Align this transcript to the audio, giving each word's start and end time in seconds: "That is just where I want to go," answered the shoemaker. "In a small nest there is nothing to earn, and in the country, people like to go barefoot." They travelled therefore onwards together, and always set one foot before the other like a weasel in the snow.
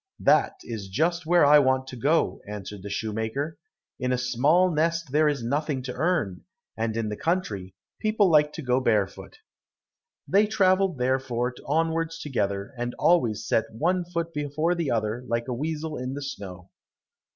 "That 0.23 0.55
is 0.63 0.87
just 0.89 1.27
where 1.27 1.45
I 1.45 1.59
want 1.59 1.85
to 1.89 1.95
go," 1.95 2.41
answered 2.47 2.81
the 2.81 2.89
shoemaker. 2.89 3.59
"In 3.99 4.11
a 4.11 4.17
small 4.17 4.71
nest 4.71 5.11
there 5.11 5.27
is 5.29 5.43
nothing 5.43 5.83
to 5.83 5.93
earn, 5.93 6.41
and 6.75 6.97
in 6.97 7.09
the 7.09 7.15
country, 7.15 7.75
people 7.99 8.27
like 8.27 8.51
to 8.53 8.63
go 8.63 8.79
barefoot." 8.79 9.37
They 10.27 10.47
travelled 10.47 10.97
therefore 10.97 11.53
onwards 11.67 12.17
together, 12.17 12.73
and 12.79 12.95
always 12.95 13.45
set 13.47 13.65
one 13.71 14.03
foot 14.03 14.33
before 14.33 14.73
the 14.73 14.89
other 14.89 15.23
like 15.27 15.47
a 15.47 15.53
weasel 15.53 15.99
in 15.99 16.15
the 16.15 16.23
snow. 16.23 16.71